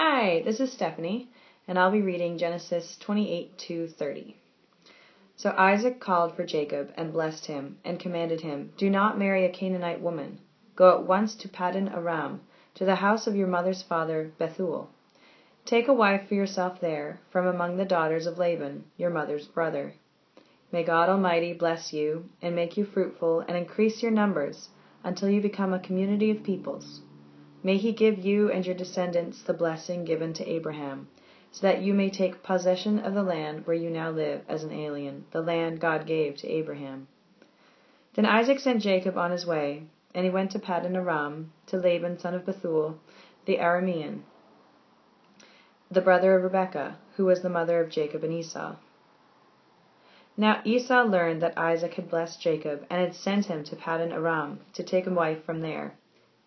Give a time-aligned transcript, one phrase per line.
[0.00, 1.28] Hi, this is Stephanie,
[1.66, 4.36] and I'll be reading Genesis 28 to 30.
[5.34, 9.48] So Isaac called for Jacob and blessed him, and commanded him, Do not marry a
[9.48, 10.38] Canaanite woman.
[10.76, 12.42] Go at once to Paddan Aram,
[12.76, 14.88] to the house of your mother's father Bethuel.
[15.64, 19.94] Take a wife for yourself there, from among the daughters of Laban, your mother's brother.
[20.70, 24.68] May God Almighty bless you, and make you fruitful, and increase your numbers,
[25.02, 27.00] until you become a community of peoples.
[27.60, 31.08] May he give you and your descendants the blessing given to Abraham,
[31.50, 34.70] so that you may take possession of the land where you now live as an
[34.70, 37.08] alien, the land God gave to Abraham.
[38.14, 39.82] Then Isaac sent Jacob on his way,
[40.14, 43.00] and he went to Paddan Aram, to Laban son of Bethuel,
[43.44, 44.20] the Aramean,
[45.90, 48.76] the brother of Rebekah, who was the mother of Jacob and Esau.
[50.36, 54.60] Now Esau learned that Isaac had blessed Jacob, and had sent him to Paddan Aram
[54.74, 55.94] to take a wife from there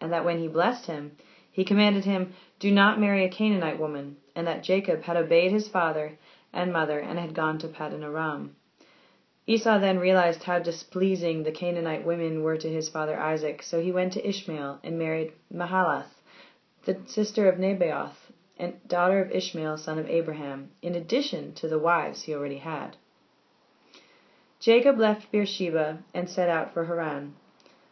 [0.00, 1.16] and that when he blessed him,
[1.50, 5.68] he commanded him, Do not marry a Canaanite woman, and that Jacob had obeyed his
[5.68, 6.18] father
[6.52, 8.54] and mother and had gone to Paddan Aram.
[9.46, 13.90] Esau then realized how displeasing the Canaanite women were to his father Isaac, so he
[13.90, 16.20] went to Ishmael and married Mahalath,
[16.84, 21.78] the sister of Nebaioth, and daughter of Ishmael, son of Abraham, in addition to the
[21.78, 22.96] wives he already had.
[24.60, 27.34] Jacob left Beersheba and set out for Haran.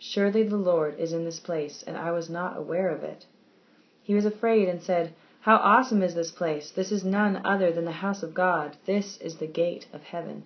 [0.00, 3.26] Surely the Lord is in this place, and I was not aware of it.
[4.00, 6.70] He was afraid and said, How awesome is this place!
[6.70, 8.76] This is none other than the house of God.
[8.84, 10.44] This is the gate of heaven.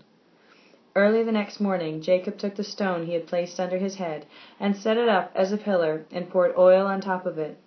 [0.96, 4.24] Early the next morning Jacob took the stone he had placed under his head,
[4.58, 7.58] and set it up as a pillar, and poured oil on top of it.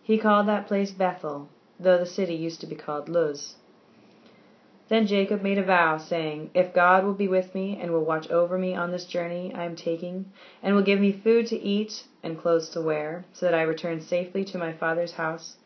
[0.00, 1.48] He called that place Bethel,
[1.80, 3.56] though the city used to be called Luz.
[4.88, 8.30] Then Jacob made a vow, saying, If God will be with me, and will watch
[8.30, 10.32] over me on this journey I am taking,
[10.62, 14.00] and will give me food to eat and clothes to wear, so that I return
[14.00, 15.56] safely to my father's house,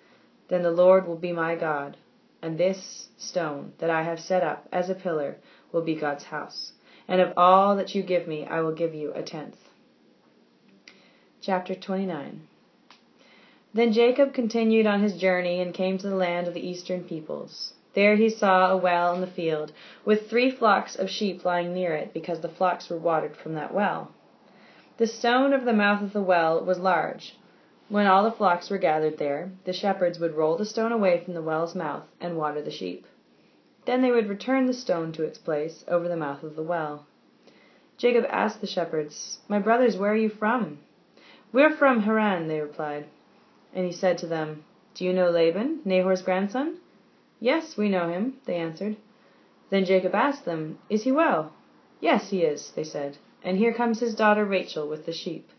[0.49, 1.97] then the Lord will be my God,
[2.43, 5.37] and this stone that I have set up as a pillar
[5.71, 6.72] will be God's house.
[7.06, 9.69] And of all that you give me, I will give you a tenth.
[11.41, 12.41] Chapter 29
[13.72, 17.75] Then Jacob continued on his journey and came to the land of the eastern peoples.
[17.94, 19.72] There he saw a well in the field,
[20.04, 23.75] with three flocks of sheep lying near it, because the flocks were watered from that
[23.75, 24.12] well.
[24.97, 27.36] The stone of the mouth of the well was large.
[27.91, 31.34] When all the flocks were gathered there, the shepherds would roll the stone away from
[31.34, 33.04] the well's mouth and water the sheep.
[33.84, 37.04] Then they would return the stone to its place over the mouth of the well.
[37.98, 40.78] Jacob asked the shepherds, My brothers, where are you from?
[41.53, 43.04] We're from Haran, they replied.
[43.74, 44.64] And he said to them,
[44.94, 46.78] Do you know Laban, Nahor's grandson?
[47.42, 48.94] Yes, we know him, they answered.
[49.69, 51.53] Then Jacob asked them, Is he well?
[51.98, 53.19] Yes, he is, they said.
[53.42, 55.50] And here comes his daughter Rachel with the sheep.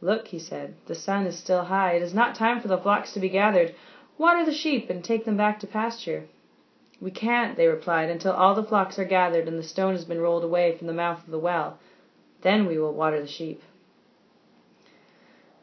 [0.00, 1.92] Look, he said, the sun is still high.
[1.92, 3.72] It is not time for the flocks to be gathered.
[4.18, 6.24] Water the sheep and take them back to pasture.
[7.00, 10.20] We can't, they replied, until all the flocks are gathered and the stone has been
[10.20, 11.78] rolled away from the mouth of the well.
[12.40, 13.62] Then we will water the sheep.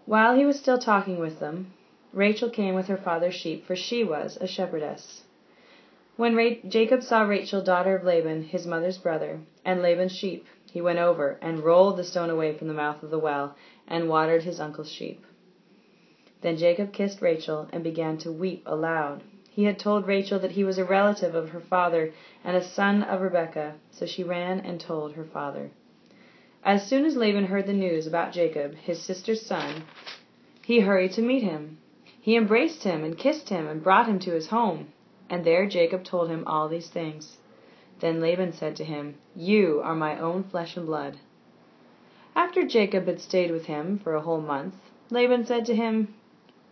[0.05, 1.73] While he was still talking with them,
[2.17, 5.22] Rachel came with her father's sheep, for she was a shepherdess.
[6.16, 10.81] When Ra- Jacob saw Rachel, daughter of Laban, his mother's brother, and Laban's sheep, he
[10.81, 13.56] went over and rolled the stone away from the mouth of the well
[13.88, 15.27] and watered his uncle's sheep.
[16.41, 19.21] Then Jacob kissed Rachel and began to weep aloud.
[19.51, 22.13] He had told Rachel that he was a relative of her father
[22.44, 25.69] and a son of Rebekah, so she ran and told her father.
[26.63, 29.83] As soon as Laban heard the news about Jacob, his sister's son,
[30.65, 31.77] he hurried to meet him.
[32.27, 34.91] He embraced him and kissed him and brought him to his home.
[35.29, 37.38] And there Jacob told him all these things.
[38.01, 41.19] Then Laban said to him, You are my own flesh and blood.
[42.35, 44.75] After Jacob had stayed with him for a whole month,
[45.09, 46.15] Laban said to him,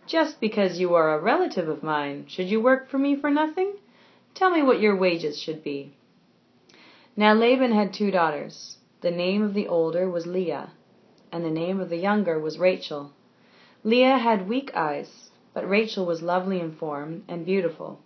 [0.06, 3.76] Just because you are a relative of mine, should you work for me for nothing?
[4.34, 5.94] Tell me what your wages should be.
[7.16, 8.76] Now Laban had two daughters.
[9.00, 10.72] The name of the older was Leah,
[11.32, 13.12] and the name of the younger was Rachel.
[13.84, 17.98] Leah had weak eyes, but Rachel was lovely in form and beautiful.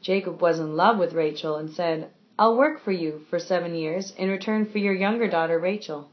[0.00, 2.08] Jacob was in love with Rachel and said,
[2.38, 6.08] I'll work for you for seven years in return for your younger daughter Rachel.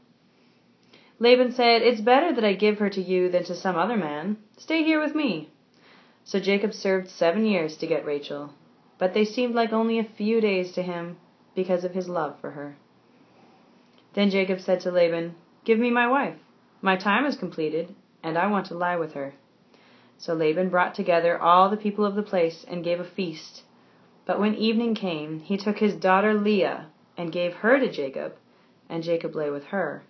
[1.18, 4.36] Laban said, It's better that I give her to you than to some other man.
[4.58, 5.48] Stay here with me.
[6.24, 8.50] So Jacob served seven years to get Rachel,
[8.98, 11.16] but they seemed like only a few days to him
[11.54, 12.76] because of his love for her.
[14.12, 16.36] Then Jacob said to Laban, Give me my wife.
[16.82, 19.32] My time is completed, and I want to lie with her.
[20.18, 23.62] So Laban brought together all the people of the place and gave a feast.
[24.24, 26.86] But when evening came, he took his daughter Leah
[27.16, 28.34] and gave her to Jacob,
[28.88, 30.02] and Jacob lay with her.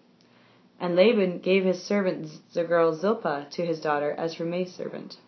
[0.81, 5.19] And Laban gave his servant the girl Zilpah to his daughter as her maidservant.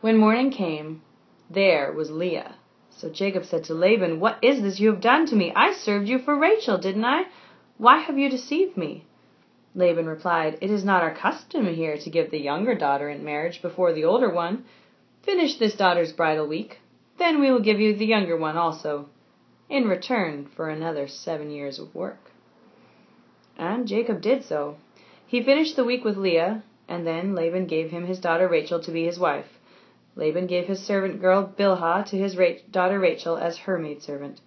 [0.00, 1.02] When morning came,
[1.50, 2.56] there was Leah.
[2.90, 5.52] So Jacob said to Laban, What is this you have done to me?
[5.54, 7.24] I served you for Rachel, didn't I?
[7.76, 9.06] Why have you deceived me?
[9.74, 13.60] Laban replied, It is not our custom here to give the younger daughter in marriage
[13.60, 14.64] before the older one.
[15.22, 16.80] Finish this daughter's bridal week.
[17.18, 19.10] Then we will give you the younger one also,
[19.68, 22.30] in return for another seven years of work.
[23.58, 24.76] And Jacob did so.
[25.26, 28.90] He finished the week with Leah, and then Laban gave him his daughter Rachel to
[28.90, 29.58] be his wife.
[30.16, 32.34] Laban gave his servant girl Bilhah to his
[32.70, 34.40] daughter Rachel as her maidservant.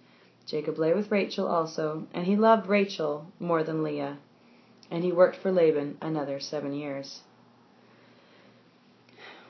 [0.48, 4.18] Jacob lay with Rachel also, and he loved Rachel more than Leah
[4.92, 7.22] and he worked for Laban another seven years.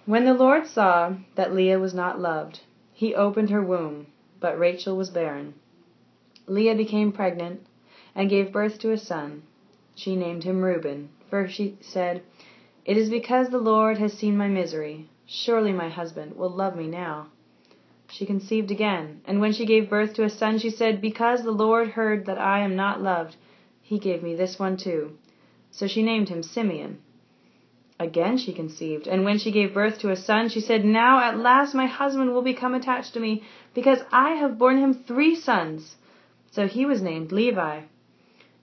[0.05, 2.61] When the Lord saw that Leah was not loved,
[2.93, 4.07] he opened her womb,
[4.39, 5.55] but Rachel was barren.
[6.47, 7.65] Leah became pregnant
[8.15, 9.43] and gave birth to a son.
[9.95, 12.21] She named him Reuben, for she said,
[12.85, 15.07] It is because the Lord has seen my misery.
[15.25, 17.27] Surely my husband will love me now.
[18.07, 21.51] She conceived again, and when she gave birth to a son, she said, Because the
[21.51, 23.35] Lord heard that I am not loved,
[23.81, 25.17] he gave me this one too.
[25.71, 26.99] So she named him Simeon.
[27.99, 31.37] Again she conceived, and when she gave birth to a son, she said, Now at
[31.37, 35.95] last my husband will become attached to me, because I have borne him three sons.
[36.51, 37.81] So he was named Levi.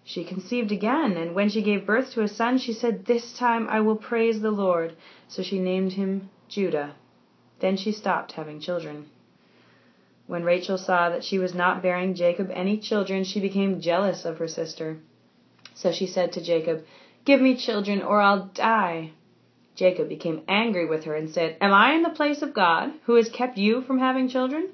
[0.04, 3.68] She conceived again, and when she gave birth to a son, she said, This time
[3.68, 4.96] I will praise the Lord.
[5.28, 6.94] So she named him Judah.
[7.60, 9.10] Then she stopped having children.
[10.26, 14.38] When Rachel saw that she was not bearing Jacob any children, she became jealous of
[14.38, 14.98] her sister.
[15.78, 16.84] So she said to Jacob,
[17.24, 19.12] Give me children, or I'll die.
[19.76, 23.14] Jacob became angry with her and said, Am I in the place of God, who
[23.14, 24.70] has kept you from having children?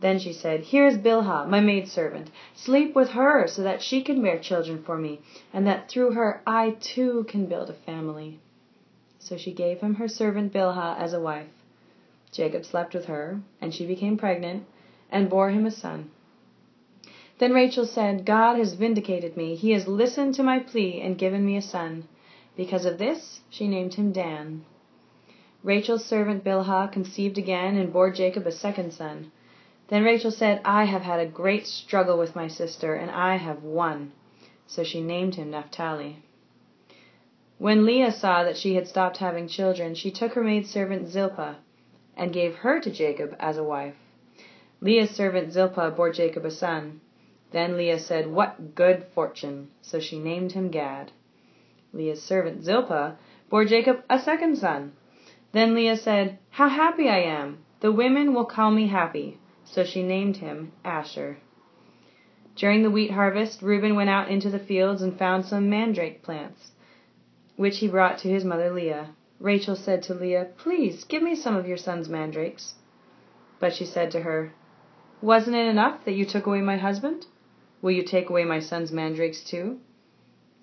[0.00, 2.30] Then she said, Here is Bilhah, my maidservant.
[2.54, 5.20] Sleep with her, so that she can bear children for me,
[5.52, 8.40] and that through her I too can build a family.
[9.18, 11.48] So she gave him her servant Bilhah as a wife.
[12.32, 14.64] Jacob slept with her, and she became pregnant,
[15.10, 16.10] and bore him a son.
[17.38, 19.56] Then Rachel said, God has vindicated me.
[19.56, 22.08] He has listened to my plea and given me a son.
[22.56, 24.64] Because of this, she named him Dan.
[25.62, 29.32] Rachel's servant Bilhah conceived again and bore Jacob a second son.
[29.88, 33.62] Then Rachel said, I have had a great struggle with my sister, and I have
[33.62, 34.12] won.
[34.66, 36.22] So she named him Naphtali.
[37.58, 41.56] When Leah saw that she had stopped having children, she took her maidservant Zilpah
[42.16, 43.94] and gave her to Jacob as a wife.
[44.80, 47.00] Leah's servant Zilpah bore Jacob a son.
[47.56, 49.70] Then Leah said, What good fortune!
[49.80, 51.12] So she named him Gad.
[51.94, 53.16] Leah's servant Zilpah
[53.48, 54.92] bore Jacob a second son.
[55.52, 57.64] Then Leah said, How happy I am!
[57.80, 59.38] The women will call me happy.
[59.64, 61.38] So she named him Asher.
[62.56, 66.72] During the wheat harvest, Reuben went out into the fields and found some mandrake plants,
[67.56, 69.14] which he brought to his mother Leah.
[69.40, 72.74] Rachel said to Leah, Please give me some of your son's mandrakes.
[73.58, 74.52] But she said to her,
[75.22, 77.24] Wasn't it enough that you took away my husband?
[77.86, 79.78] Will you take away my son's mandrakes too?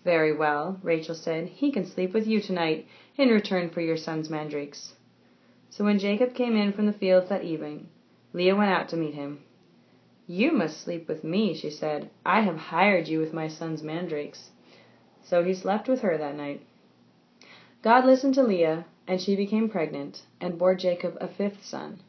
[0.03, 1.48] Very well, Rachel said.
[1.48, 4.96] He can sleep with you tonight in return for your son's mandrakes.
[5.70, 7.88] So when Jacob came in from the fields that evening,
[8.34, 9.42] Leah went out to meet him.
[10.27, 12.10] You must sleep with me, she said.
[12.25, 14.50] I have hired you with my son's mandrakes.
[15.22, 16.62] So he slept with her that night.
[17.82, 22.01] God listened to Leah, and she became pregnant, and bore Jacob a fifth son.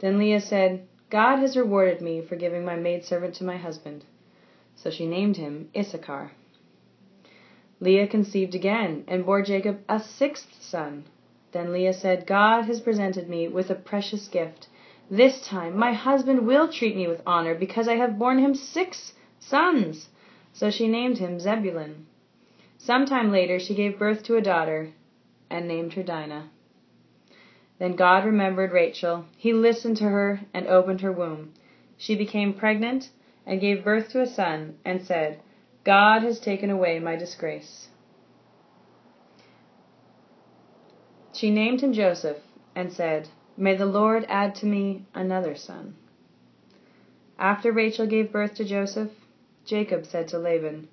[0.00, 4.04] Then Leah said, God has rewarded me for giving my maidservant to my husband.
[4.76, 6.32] So she named him Issachar.
[7.80, 11.04] Leah conceived again and bore Jacob a sixth son.
[11.52, 14.68] Then Leah said, God has presented me with a precious gift.
[15.10, 19.14] This time my husband will treat me with honor because I have borne him six
[19.38, 20.08] sons.
[20.52, 22.06] So she named him Zebulun.
[22.78, 24.92] Some time later she gave birth to a daughter
[25.50, 26.48] and named her Dinah.
[27.78, 29.24] Then God remembered Rachel.
[29.36, 31.52] He listened to her and opened her womb.
[31.96, 33.10] She became pregnant
[33.46, 35.40] and gave birth to a son and said,
[35.84, 37.88] God has taken away my disgrace.
[41.32, 42.38] She named him Joseph
[42.74, 45.96] and said, May the Lord add to me another son.
[47.38, 49.10] After Rachel gave birth to Joseph,
[49.64, 50.88] Jacob said to Laban,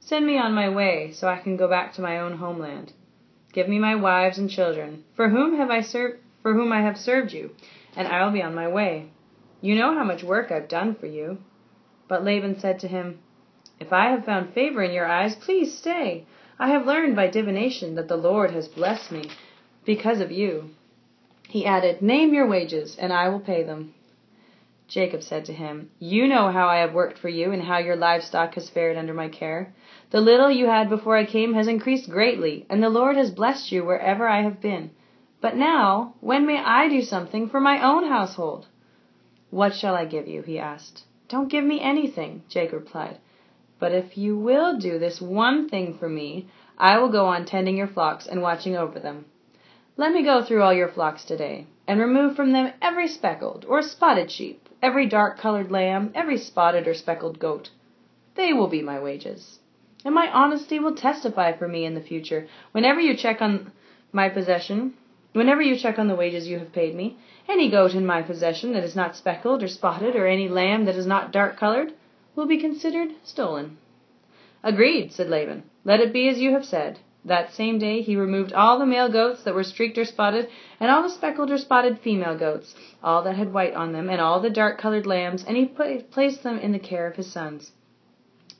[0.00, 2.92] Send me on my way so I can go back to my own homeland.
[3.52, 6.96] Give me my wives and children, for whom have I served for whom I have
[6.96, 7.50] served you,
[7.96, 9.10] and I will be on my way.
[9.60, 11.38] You know how much work I've done for you.
[12.08, 13.18] But Laban said to him,
[13.80, 16.24] If I have found favor in your eyes, please stay.
[16.58, 19.30] I have learned by divination that the Lord has blessed me
[19.84, 20.70] because of you.
[21.48, 23.94] He added, Name your wages, and I will pay them.
[24.88, 27.96] Jacob said to him, You know how I have worked for you, and how your
[27.96, 29.74] livestock has fared under my care.
[30.10, 33.72] The little you had before I came has increased greatly, and the Lord has blessed
[33.72, 34.90] you wherever I have been.
[35.40, 38.66] But now, when may I do something for my own household?
[39.50, 40.42] What shall I give you?
[40.42, 41.02] he asked.
[41.28, 43.18] Don't give me anything, Jake replied.
[43.78, 47.76] But if you will do this one thing for me, I will go on tending
[47.76, 49.26] your flocks and watching over them.
[49.96, 53.82] Let me go through all your flocks today, and remove from them every speckled or
[53.82, 57.70] spotted sheep every dark colored lamb, every spotted or speckled goat.
[58.34, 59.58] They will be my wages.
[60.04, 62.46] And my honesty will testify for me in the future.
[62.72, 63.72] Whenever you check on
[64.12, 64.94] my possession,
[65.36, 67.16] whenever you check on the wages you have paid me,
[67.46, 70.96] any goat in my possession that is not speckled or spotted, or any lamb that
[70.96, 71.92] is not dark colored,
[72.34, 73.76] will be considered stolen.
[74.62, 75.62] Agreed, said Laban.
[75.84, 76.98] Let it be as you have said.
[77.24, 80.48] That same day he removed all the male goats that were streaked or spotted,
[80.80, 84.20] and all the speckled or spotted female goats, all that had white on them, and
[84.20, 87.30] all the dark colored lambs, and he put, placed them in the care of his
[87.30, 87.72] sons.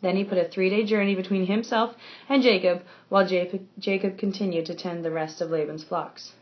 [0.02, 1.94] Then he put a three day journey between himself
[2.28, 6.32] and Jacob, while Jacob continued to tend the rest of Laban's flocks.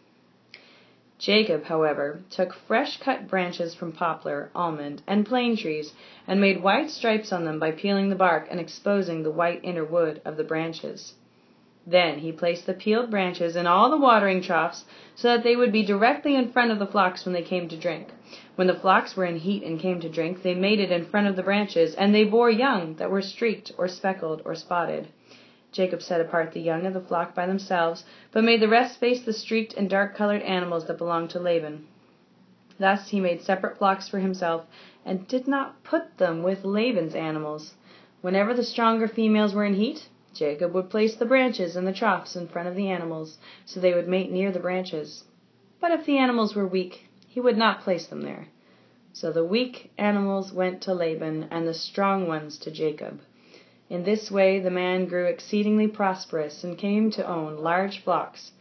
[1.19, 5.95] Jacob, however, took fresh cut branches from poplar, almond, and plane trees,
[6.27, 9.85] and made white stripes on them by peeling the bark and exposing the white inner
[9.85, 11.15] wood of the branches.
[11.87, 15.71] Then he placed the peeled branches in all the watering troughs so that they would
[15.71, 18.09] be directly in front of the flocks when they came to drink.
[18.57, 21.37] When the flocks were in heat and came to drink, they mated in front of
[21.37, 25.09] the branches, and they bore young that were streaked or speckled or spotted.
[25.75, 29.25] Jacob set apart the young of the flock by themselves, but made the rest face
[29.25, 31.85] the streaked and dark colored animals that belonged to Laban.
[32.79, 34.67] Thus he made separate flocks for himself,
[35.05, 37.75] and did not put them with Laban's animals.
[38.21, 42.37] Whenever the stronger females were in heat, Jacob would place the branches and the troughs
[42.37, 45.25] in front of the animals, so they would mate near the branches.
[45.81, 48.47] But if the animals were weak, he would not place them there.
[49.13, 53.21] So the weak animals went to Laban, and the strong ones to Jacob.
[53.91, 58.53] In this way the man grew exceedingly prosperous, and came to own large flocks,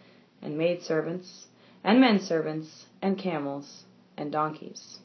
[0.42, 1.48] and maidservants,
[1.84, 3.86] and men servants, and camels,
[4.18, 5.00] and donkeys.